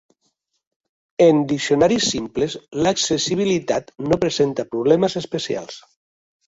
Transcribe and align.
En 1.25 1.41
diccionaris 1.51 2.09
simples 2.15 2.57
l'accessibilitat 2.87 3.95
no 4.09 4.21
presenta 4.27 4.71
problemes 4.75 5.21
especials. 5.25 5.81